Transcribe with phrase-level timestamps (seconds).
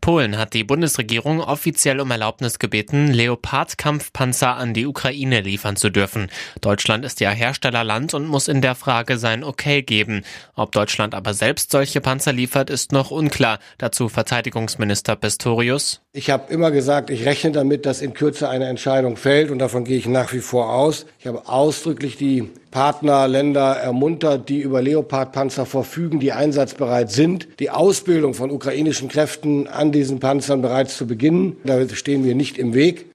[0.00, 6.30] Polen hat die Bundesregierung offiziell um Erlaubnis gebeten, Leopard-Kampfpanzer an die Ukraine liefern zu dürfen.
[6.60, 10.22] Deutschland ist ja Herstellerland und muss in der Frage sein Okay geben.
[10.54, 13.58] Ob Deutschland aber selbst solche Panzer liefert, ist noch unklar.
[13.78, 16.00] Dazu Verteidigungsminister Pistorius.
[16.12, 19.84] Ich habe immer gesagt, ich rechne damit, dass in Kürze eine Entscheidung fällt und davon
[19.84, 21.06] gehe ich nach wie vor aus.
[21.18, 28.34] Ich habe ausdrücklich die Partnerländer ermuntert, die über Leopard-Panzer verfügen, die einsatzbereit sind, die Ausbildung
[28.34, 31.56] von ukrainischen Kräften an diesen Panzern bereits zu beginnen.
[31.64, 33.06] Da stehen wir nicht im Weg.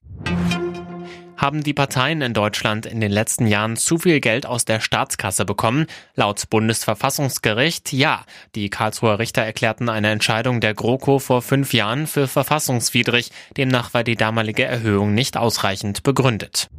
[1.44, 5.44] Haben die Parteien in Deutschland in den letzten Jahren zu viel Geld aus der Staatskasse
[5.44, 5.88] bekommen?
[6.16, 8.24] Laut Bundesverfassungsgericht ja.
[8.56, 13.32] Die Karlsruher Richter erklärten eine Entscheidung der GroKo vor fünf Jahren für verfassungswidrig.
[13.58, 16.70] Demnach war die damalige Erhöhung nicht ausreichend begründet.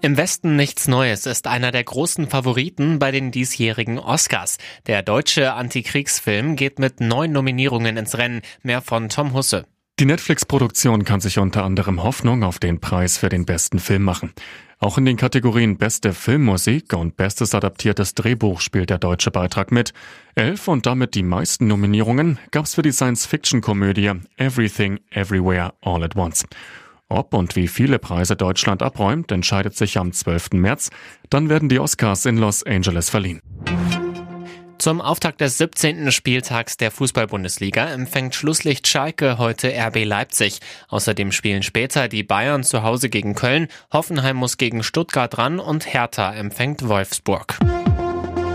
[0.00, 4.58] Im Westen nichts Neues ist einer der großen Favoriten bei den diesjährigen Oscars.
[4.86, 8.42] Der deutsche Antikriegsfilm geht mit neun Nominierungen ins Rennen.
[8.62, 9.66] Mehr von Tom Husse.
[9.98, 14.32] Die Netflix-Produktion kann sich unter anderem Hoffnung auf den Preis für den besten Film machen.
[14.78, 19.92] Auch in den Kategorien Beste Filmmusik und Bestes adaptiertes Drehbuch spielt der deutsche Beitrag mit.
[20.36, 26.44] Elf und damit die meisten Nominierungen gab's für die Science-Fiction-Komödie Everything Everywhere All at Once.
[27.08, 30.50] Ob und wie viele Preise Deutschland abräumt, entscheidet sich am 12.
[30.52, 30.90] März.
[31.30, 33.40] Dann werden die Oscars in Los Angeles verliehen.
[34.78, 36.12] Zum Auftakt des 17.
[36.12, 40.60] Spieltags der Fußball-Bundesliga empfängt Schlusslicht Schalke heute RB Leipzig.
[40.88, 45.92] Außerdem spielen später die Bayern zu Hause gegen Köln, Hoffenheim muss gegen Stuttgart ran und
[45.92, 47.58] Hertha empfängt Wolfsburg.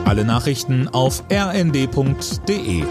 [0.06, 2.84] Alle Nachrichten auf rnd.de